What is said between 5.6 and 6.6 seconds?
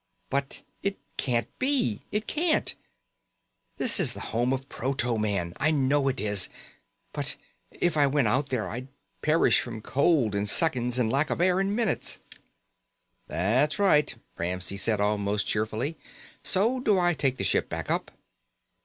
know it is.